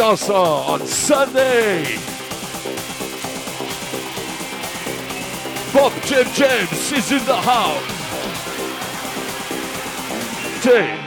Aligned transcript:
us 0.00 0.28
on 0.28 0.86
Sunday. 0.86 1.96
Bob 5.72 5.92
Jim 6.02 6.26
James 6.34 6.92
is 6.92 7.12
in 7.12 7.24
the 7.24 7.36
house. 7.36 7.82
The 10.62 10.98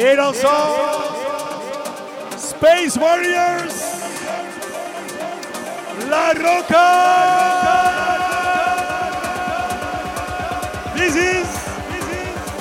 Potato 0.00 0.32
Song, 0.32 1.12
Space 2.34 2.96
Warriors, 2.96 4.00
La 6.08 6.32
Rocca. 6.32 6.86
This 10.96 11.16
is 11.16 11.46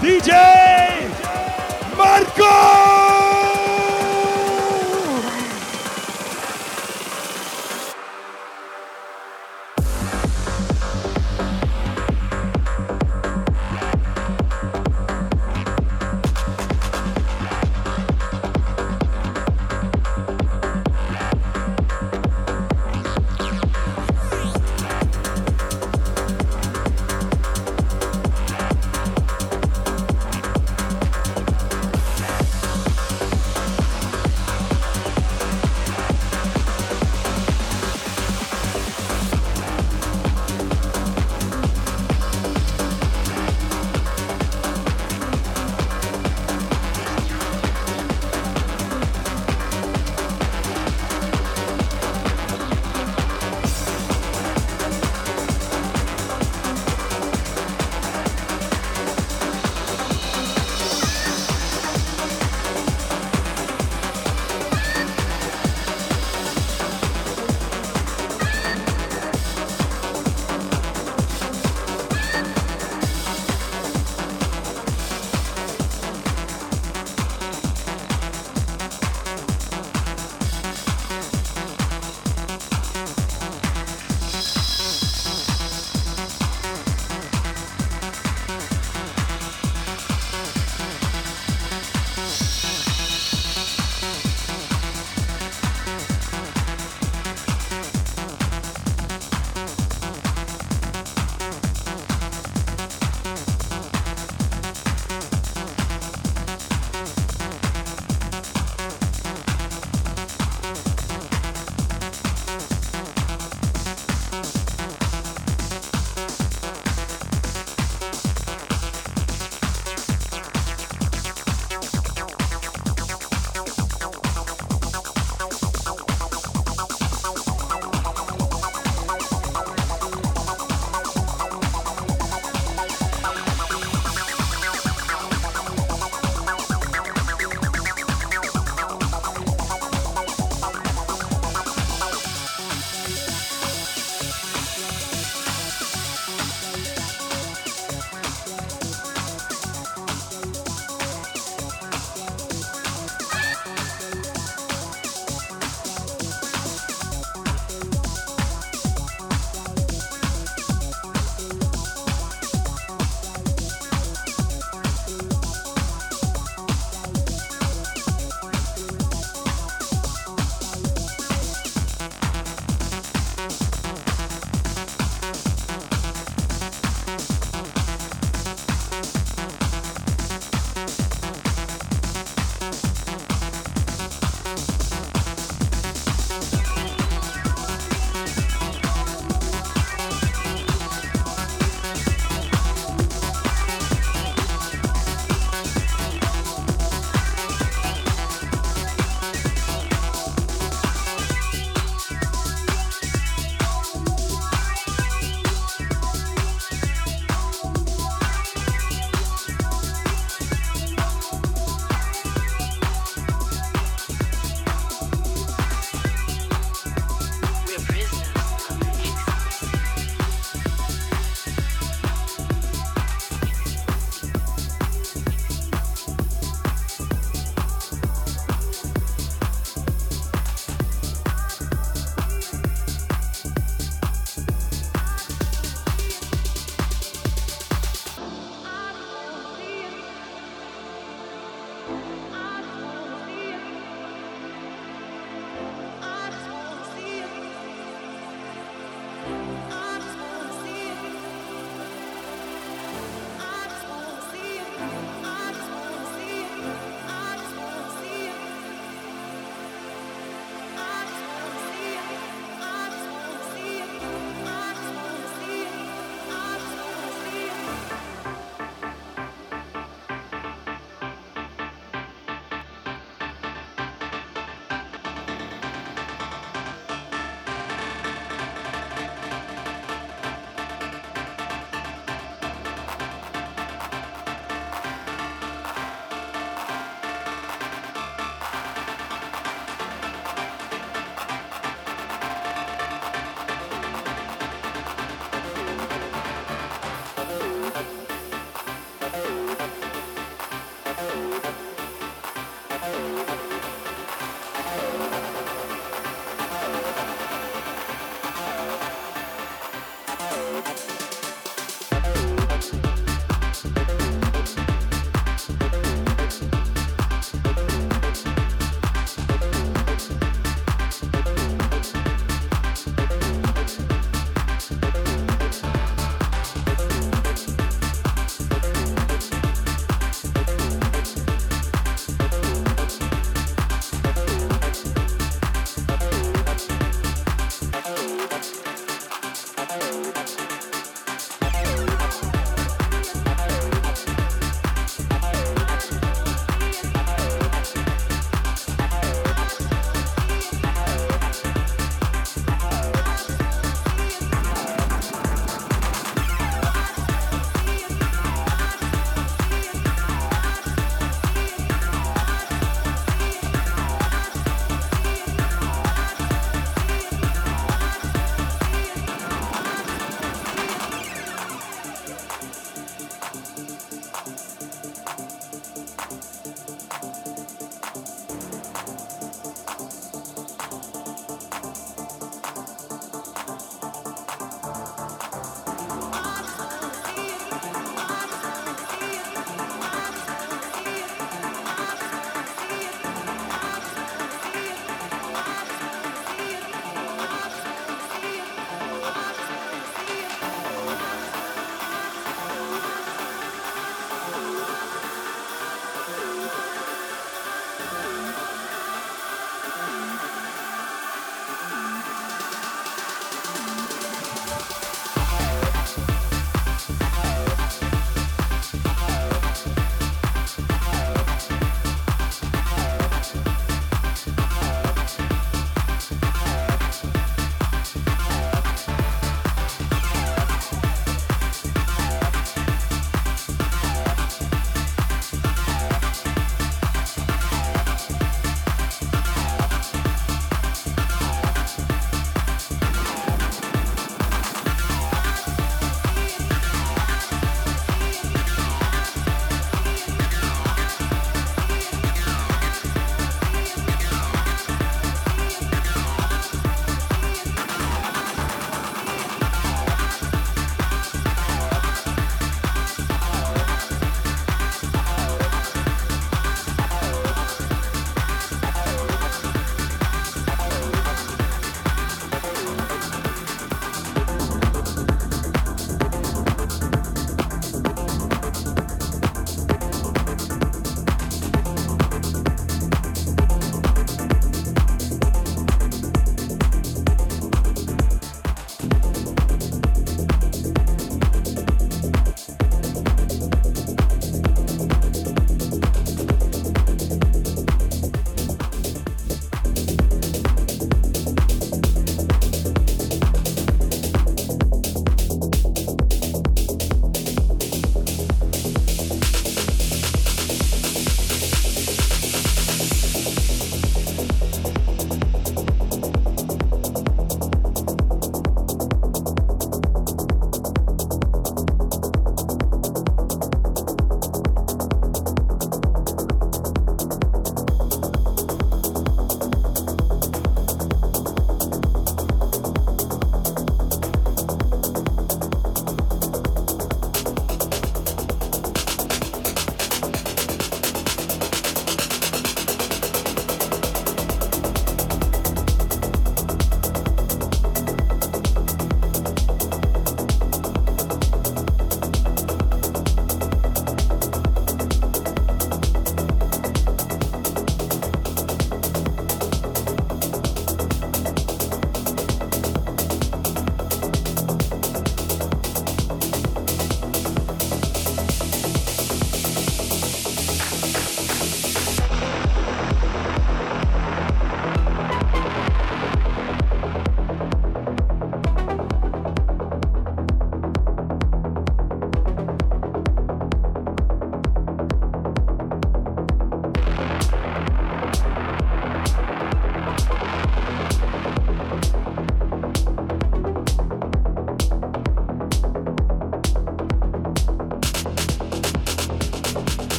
DJ 0.00 0.57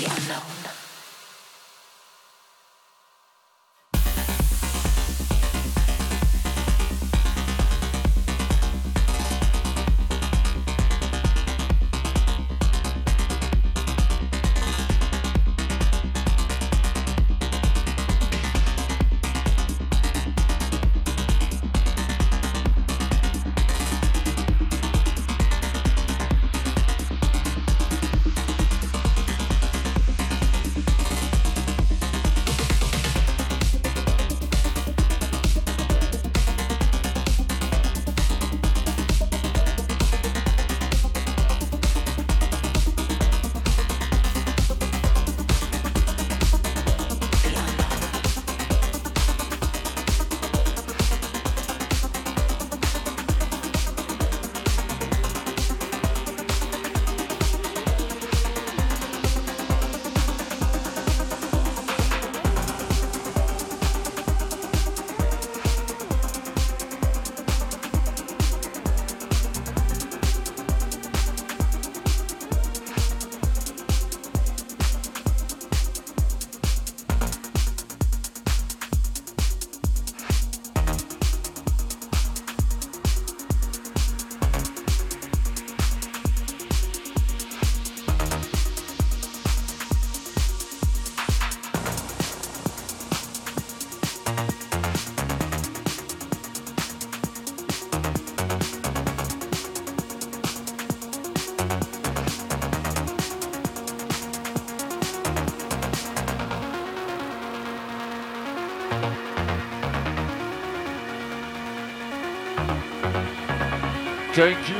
the 0.00 0.06
unknown. 0.06 0.49